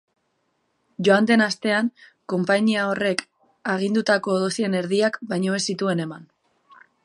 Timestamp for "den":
1.31-1.43